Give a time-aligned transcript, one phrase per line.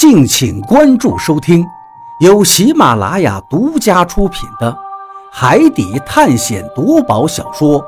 [0.00, 1.62] 敬请关注收听，
[2.20, 4.72] 由喜马拉雅独家出品的
[5.30, 7.78] 《海底探险夺宝小说》《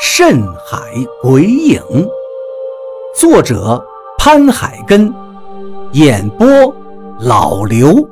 [0.00, 0.78] 深海
[1.20, 1.80] 鬼影》，
[3.18, 3.84] 作者
[4.16, 5.12] 潘海根，
[5.90, 6.46] 演播
[7.18, 8.08] 老刘。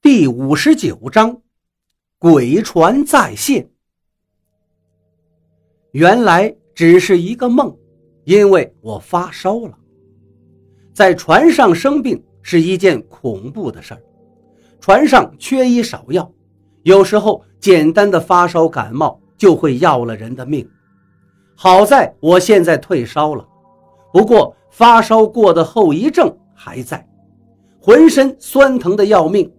[0.00, 1.36] 第五十九章，
[2.18, 3.68] 鬼船再现。
[5.90, 7.76] 原来只是一个梦，
[8.24, 9.78] 因为我发烧了。
[10.92, 14.02] 在船上生病是一件恐怖的事儿，
[14.80, 16.30] 船上缺医少药，
[16.82, 20.68] 有时候简单的发烧感冒就会要了人的命。
[21.54, 23.46] 好在我现在退烧了，
[24.12, 27.06] 不过发烧过的后遗症还在，
[27.80, 29.50] 浑身酸疼的要命，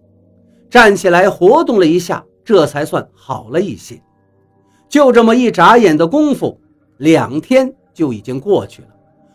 [0.68, 4.00] 站起来活动了一下，这才算好了一些。
[4.88, 6.60] 就这么一眨眼的功夫，
[6.98, 8.88] 两天就已经过去了，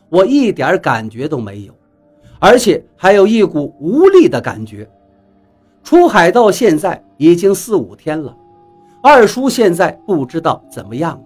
[0.10, 1.74] 我一点感觉都没有。
[2.40, 4.90] 而且还有一股无力的感觉。
[5.84, 8.36] 出海到现在已经四五天了，
[9.02, 11.24] 二叔现在不知道怎么样了。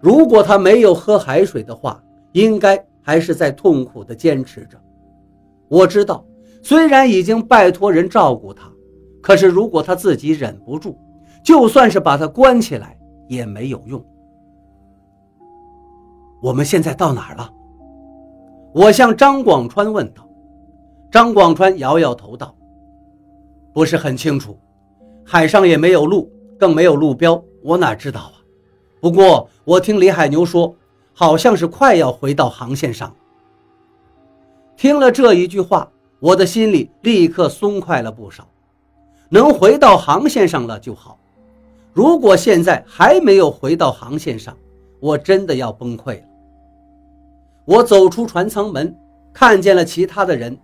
[0.00, 2.02] 如果他没有喝海水的话，
[2.32, 4.78] 应该还是在痛苦的坚持着。
[5.68, 6.24] 我知道，
[6.62, 8.70] 虽然已经拜托人照顾他，
[9.22, 10.96] 可是如果他自己忍不住，
[11.42, 12.96] 就算是把他关起来
[13.28, 14.04] 也没有用。
[16.42, 17.52] 我们现在到哪儿了？
[18.74, 20.25] 我向张广川问道。
[21.10, 22.54] 张广川摇摇头道
[23.72, 24.58] ：“不是很清楚，
[25.24, 28.32] 海上也没有路，更没有路标，我哪知道啊？
[29.00, 30.74] 不过我听李海牛说，
[31.12, 33.14] 好像是快要回到航线上。”
[34.76, 35.90] 听了这一句话，
[36.20, 38.46] 我的心里立刻松快了不少。
[39.28, 41.18] 能回到航线上了就好。
[41.92, 44.56] 如果现在还没有回到航线上，
[45.00, 46.26] 我真的要崩溃了。
[47.64, 48.94] 我走出船舱门，
[49.32, 50.56] 看见了其他的人。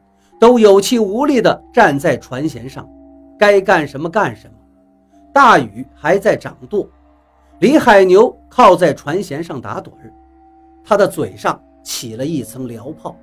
[0.43, 2.85] 都有气无力地站在船舷上，
[3.39, 4.55] 该干什么干什么。
[5.33, 6.91] 大雨还在掌舵，
[7.61, 10.13] 李海牛靠在船舷上打盹儿，
[10.83, 13.17] 他的嘴上起了一层燎泡。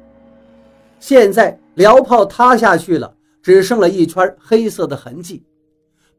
[0.97, 3.13] 现在燎泡塌下去了，
[3.43, 5.43] 只剩了一圈黑色的痕迹，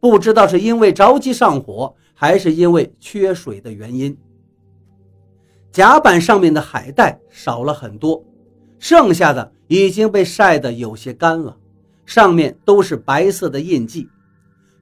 [0.00, 4.14] 不知道是因为着急上火，还是因为缺水的原因。
[5.72, 8.22] 甲板上面的海带少了很多。
[8.80, 11.54] 剩下的已经被晒得有些干了，
[12.06, 14.08] 上面都是白色的印记，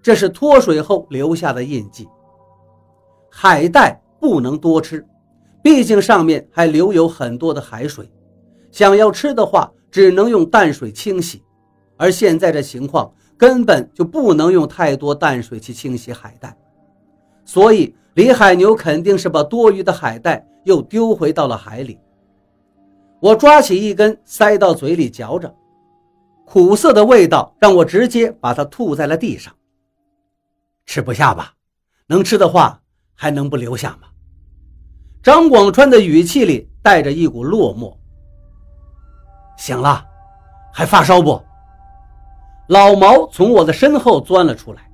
[0.01, 2.09] 这是脱水后留下的印记。
[3.29, 5.05] 海带不能多吃，
[5.63, 8.09] 毕竟上面还留有很多的海水，
[8.71, 11.43] 想要吃的话只能用淡水清洗，
[11.97, 16.57] 而现在这情况根本就不能用太多淡水去清洗海带，
[17.45, 21.99] 所以李海牛肯定是把多余的海带又丢回到了海里。
[23.21, 25.53] 我抓起一根塞到嘴里嚼着，
[26.45, 29.53] 苦涩的味道让我直接把它吐在了地上。
[30.87, 31.53] 吃不下吧？
[32.07, 32.81] 能吃的话
[33.15, 34.09] 还能不留下吗？
[35.23, 37.93] 张广川的语气里带着一股落寞。
[39.59, 40.05] 醒了，
[40.73, 41.43] 还发烧不？
[42.69, 44.89] 老毛从我的身后钻了出来，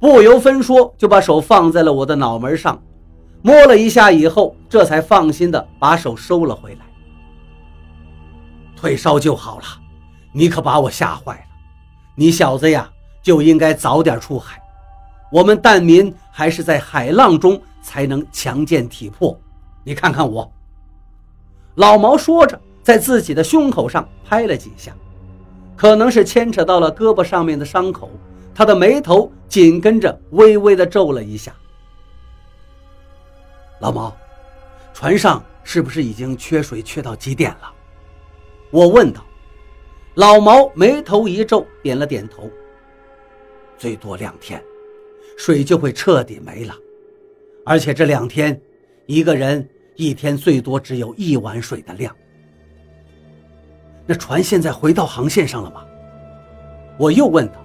[0.00, 2.82] 不由分说就把手放在了我的脑门上，
[3.42, 6.87] 摸了一下以后，这才放心的把手收了回来。
[8.80, 9.64] 退烧就好了，
[10.30, 11.44] 你可把我吓坏了。
[12.14, 12.88] 你小子呀，
[13.20, 14.62] 就应该早点出海。
[15.32, 19.36] 我们蛋民还是在海浪中才能强健体魄。
[19.82, 20.48] 你看看我。
[21.74, 24.92] 老毛说着，在自己的胸口上拍了几下，
[25.74, 28.08] 可能是牵扯到了胳膊上面的伤口，
[28.54, 31.52] 他的眉头紧跟着微微的皱了一下。
[33.80, 34.16] 老毛，
[34.94, 37.72] 船上是不是已经缺水缺到极点了？
[38.70, 39.24] 我问道
[40.14, 42.50] ：“老毛眉头一皱，点了点头。
[43.78, 44.62] 最多两天，
[45.38, 46.74] 水就会彻底没了。
[47.64, 48.60] 而且这两天，
[49.06, 52.14] 一个人一天最多只有一碗水的量。
[54.04, 55.82] 那船现在回到航线上了吗？”
[56.98, 57.64] 我又问道：“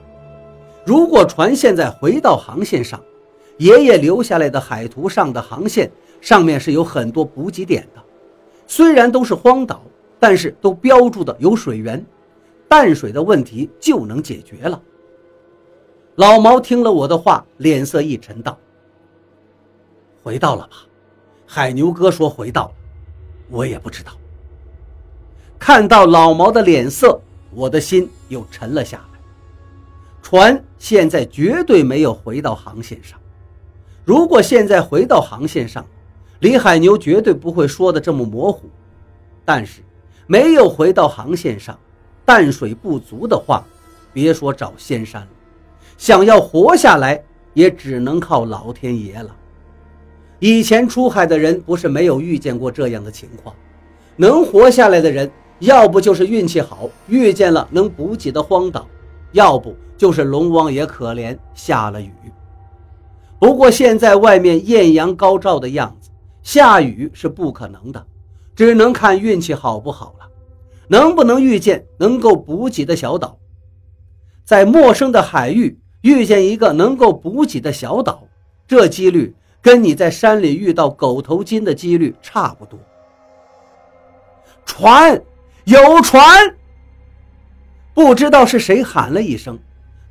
[0.86, 3.04] 如果船现在回到航线上，
[3.57, 5.92] 爷爷留下来的海图上的航线
[6.22, 8.01] 上面是有很多补给点的，
[8.68, 9.83] 虽然都是荒岛。”
[10.24, 12.02] 但是都标注的有水源，
[12.70, 14.81] 淡水的问题就能解决了。
[16.16, 18.58] 老毛听了我的话，脸色一沉，道
[20.24, 20.78] ：“回到了吧？
[21.46, 22.72] 海牛哥说回到了，
[23.50, 24.14] 我也不知道。”
[25.60, 27.19] 看到老毛的脸色，
[27.54, 29.19] 我的心又沉了下来。
[30.22, 33.19] 船现在绝对没有回到航线上。
[34.06, 35.86] 如果现在回到航线上，
[36.40, 38.69] 李海牛绝对不会说的这么模糊。
[39.44, 39.81] 但是。
[40.28, 41.78] 没有回到航线上，
[42.25, 43.64] 淡水不足的话，
[44.12, 45.28] 别说找仙山了，
[45.98, 47.22] 想要活下来
[47.54, 49.36] 也只能靠老天爷了。
[50.40, 53.56] 以前出海的人不是没有遇见过这样的情况，
[54.16, 55.30] 能活下来的人，
[55.60, 58.88] 要不就是运气好，遇见了能补给的荒岛，
[59.31, 62.12] 要不就是龙王爷可怜下了雨。
[63.40, 66.10] 不过现在外面艳阳高照的样子，
[66.44, 68.06] 下雨是不可能的，
[68.56, 70.28] 只能看运气好不好了，
[70.88, 73.38] 能不能遇见能够补给的小岛。
[74.44, 78.24] 在陌生的海域遇见一个能够补给的小岛，
[78.68, 79.36] 这几率。
[79.64, 82.78] 跟你在山里遇到狗头金的几率差不多。
[84.66, 85.24] 船，
[85.64, 86.54] 有船！
[87.94, 89.58] 不知道是谁喊了一声，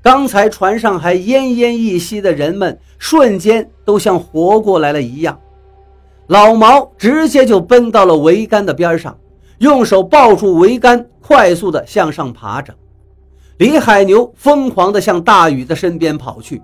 [0.00, 5.38] 刚才船上还奄奄一息的人们瞬间都像活过来了一样。
[6.28, 9.18] 老毛直接就奔到了桅杆的边上，
[9.58, 12.74] 用手抱住桅杆，快速的向上爬着。
[13.58, 16.62] 李海牛疯狂的向大禹的身边跑去。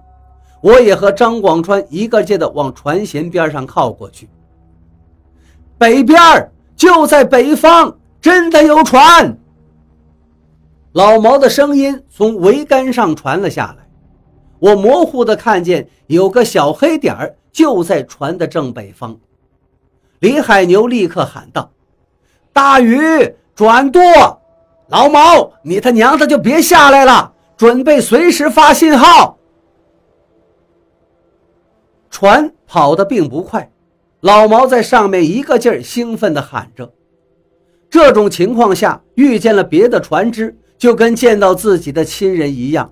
[0.61, 4.29] 我也和张广川一个劲的往船舷边上靠过去。
[5.77, 6.19] 北边
[6.75, 9.39] 就在北方，真的有船。
[10.93, 13.87] 老毛的声音从桅杆上传了下来，
[14.59, 19.17] 我模糊的看见有个小黑点儿就在船的正北方。
[20.21, 21.71] 李海牛立刻喊道
[22.53, 22.99] ：“大鱼，
[23.55, 24.03] 转舵！
[24.89, 29.39] 老毛，你他娘的就别下来了，准备随时发信号。”
[32.11, 33.71] 船跑得并不快，
[34.21, 36.93] 老毛在上面一个劲儿兴奋地喊着。
[37.89, 42.91] 这种情况下，遇见了别的船只，就跟见到自己的亲人一样。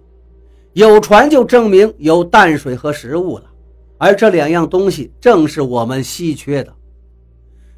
[0.75, 3.45] 有船就证明有淡水和食物了，
[3.99, 6.73] 而这两样东西正是我们稀缺的。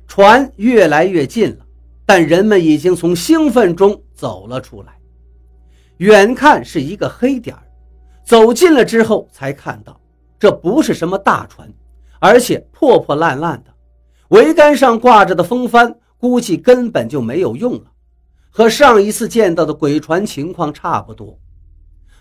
[0.09, 1.67] 船越来越近了，
[2.05, 4.99] 但人们已经从兴奋中走了出来。
[5.99, 7.63] 远看是一个黑点儿，
[8.25, 10.01] 走近了之后才看到。
[10.41, 11.69] 这不是什么大船，
[12.21, 13.75] 而且破破烂烂的，
[14.31, 17.85] 桅杆上挂着的风帆估计根本就没有用了，
[18.51, 21.39] 和上一次见到的鬼船情况差不多。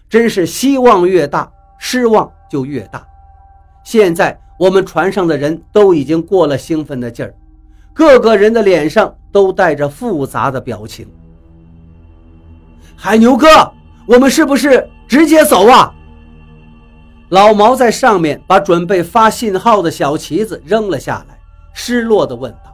[0.09, 3.07] 真是希望越大，失望就越大。
[3.83, 7.35] 现在我们船上的人都已经过了兴奋的劲儿，
[7.97, 11.07] 各个人的脸上都带着复杂的表情。
[12.95, 13.47] 海牛哥，
[14.05, 15.91] 我们是不是直接走啊？
[17.29, 21.39] 老毛在上面把准备发信号的小旗子扔了下来，
[21.73, 22.71] 失落地问道：“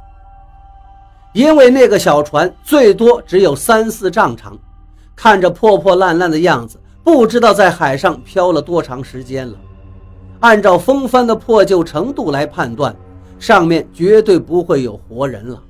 [1.32, 4.58] 因为那个小船最多只有三四丈长，
[5.16, 9.58] 看着破破烂烂的样子，不知道在海上漂了多长时间了。
[10.42, 12.94] 按照风帆的破旧程度来判断，
[13.44, 15.62] 上面绝对不会有活人了。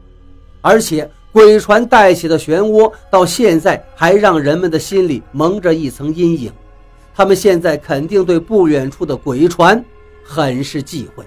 [0.61, 6.51] 而且鬼船带起的漩涡，到现在还让人们的心里蒙着一层阴影。”
[7.15, 9.83] 他们现在肯定对不远处的鬼船
[10.23, 11.25] 很是忌讳。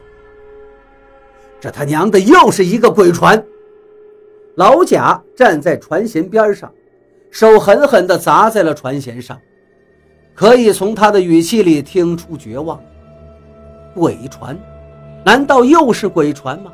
[1.60, 3.44] 这他娘的又是一个鬼船！
[4.54, 6.72] 老贾站在船舷边上，
[7.32, 9.36] 手狠狠地砸在了船舷上，
[10.32, 12.80] 可以从他的语气里听出绝望。
[13.94, 14.56] 鬼船？
[15.26, 16.72] 难道又是鬼船吗？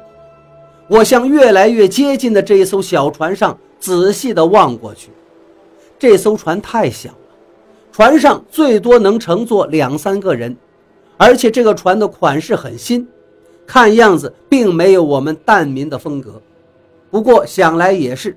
[0.87, 5.09] 我向越来越接近的这一艘小船上仔细地望过去，
[5.99, 7.17] 这艘船太小了。
[7.91, 10.55] 船上最多能乘坐两三个人，
[11.17, 13.09] 而且这个船的款式很新，
[13.67, 16.39] 看样子并没有我们蛋民的风格。
[17.11, 18.37] 不过想来也是，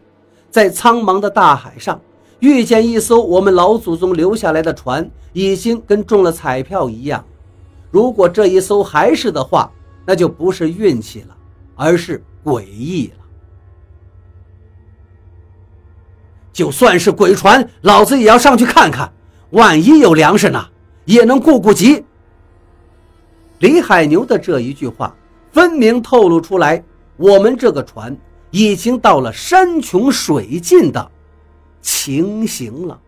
[0.50, 2.00] 在苍茫的大海上
[2.40, 7.22] 遇见一艘我们老祖宗留下来的船，已经跟中了彩票一样。
[7.92, 9.70] 如果这一艘还是的话，
[10.06, 11.36] 那就不是运气了，
[11.76, 13.26] 而是诡异了。
[16.54, 19.12] 就算是鬼船，老子也要上去看看。
[19.52, 20.66] 万一有粮食呢，
[21.06, 22.04] 也能顾顾急。
[23.60, 25.16] 李海牛的这一句话，
[25.52, 26.84] 分明透露出来，
[27.18, 28.16] 我们这个船
[28.52, 31.12] 已经到了山穷水尽的
[31.82, 33.00] 情形了。